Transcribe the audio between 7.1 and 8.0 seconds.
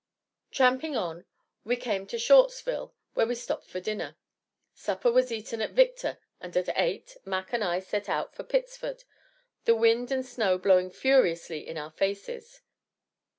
Mac and I